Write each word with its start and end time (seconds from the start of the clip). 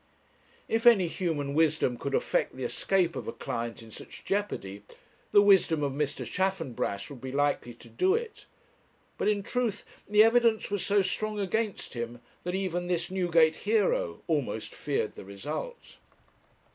If 0.67 0.87
any 0.87 1.05
human 1.05 1.53
wisdom 1.53 1.95
could 1.95 2.15
effect 2.15 2.55
the 2.55 2.63
escape 2.63 3.15
of 3.15 3.27
a 3.27 3.31
client 3.31 3.83
in 3.83 3.91
such 3.91 4.25
jeopardy, 4.25 4.81
the 5.31 5.43
wisdom 5.43 5.83
of 5.83 5.91
Mr. 5.91 6.25
Chaffanbrass 6.25 7.07
would 7.11 7.21
be 7.21 7.31
likely 7.31 7.75
to 7.75 7.87
do 7.87 8.15
it; 8.15 8.47
but, 9.19 9.27
in 9.27 9.43
truth, 9.43 9.85
the 10.09 10.23
evidence 10.23 10.71
was 10.71 10.83
so 10.83 11.03
strong 11.03 11.39
against 11.39 11.93
him, 11.93 12.19
that 12.43 12.55
even 12.55 12.87
this 12.87 13.11
Newgate 13.11 13.57
hero 13.57 14.23
almost 14.27 14.73
feared 14.73 15.13
the 15.13 15.23
result. 15.23 15.97